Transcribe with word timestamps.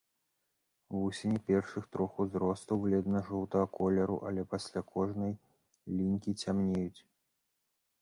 Вусені 0.95 1.41
першых 1.49 1.83
трох 1.97 2.15
узростаў 2.25 2.81
бледна-жоўтага 2.87 3.65
колеру, 3.81 4.17
але 4.31 4.49
пасля 4.57 4.85
кожнай 4.97 5.33
лінькі 5.97 6.39
цямнеюць. 6.45 7.01